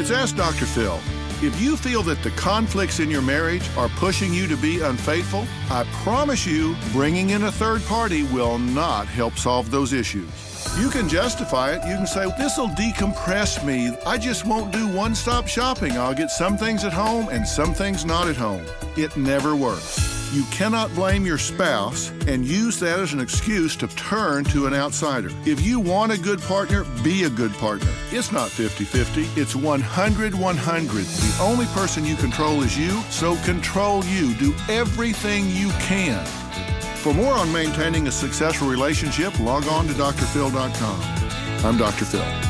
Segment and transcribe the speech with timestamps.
[0.00, 0.64] It's Ask Dr.
[0.64, 0.98] Phil.
[1.46, 5.46] If you feel that the conflicts in your marriage are pushing you to be unfaithful,
[5.68, 10.26] I promise you, bringing in a third party will not help solve those issues.
[10.78, 11.86] You can justify it.
[11.86, 13.94] You can say, This will decompress me.
[14.06, 15.92] I just won't do one stop shopping.
[15.98, 18.64] I'll get some things at home and some things not at home.
[18.96, 20.09] It never works.
[20.32, 24.74] You cannot blame your spouse and use that as an excuse to turn to an
[24.74, 25.30] outsider.
[25.44, 27.92] If you want a good partner, be a good partner.
[28.12, 31.04] It's not 50 50, it's 100 100.
[31.04, 34.32] The only person you control is you, so control you.
[34.34, 36.24] Do everything you can.
[36.98, 41.00] For more on maintaining a successful relationship, log on to drphil.com.
[41.64, 42.04] I'm Dr.
[42.04, 42.49] Phil.